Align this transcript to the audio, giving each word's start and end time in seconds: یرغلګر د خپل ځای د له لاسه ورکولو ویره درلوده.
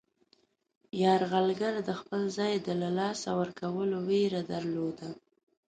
یرغلګر 1.01 1.73
د 1.87 1.89
خپل 1.99 2.21
ځای 2.37 2.53
د 2.65 2.67
له 2.81 2.89
لاسه 2.99 3.29
ورکولو 3.41 3.97
ویره 4.09 4.41
درلوده. 4.51 5.09